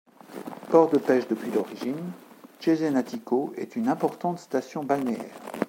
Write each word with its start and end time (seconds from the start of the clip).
Port 0.71 0.89
de 0.91 0.97
pêche 0.97 1.27
depuis 1.27 1.51
l'origine, 1.51 2.09
Cesenatico 2.59 3.53
est 3.55 3.75
une 3.75 3.87
importante 3.87 4.39
station 4.39 4.83
balnéaire. 4.83 5.29